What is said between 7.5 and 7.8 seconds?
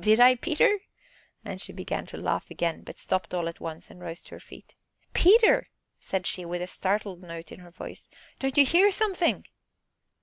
in her